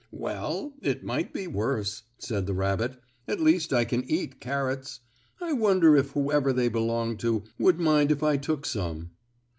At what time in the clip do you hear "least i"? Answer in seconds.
3.39-3.85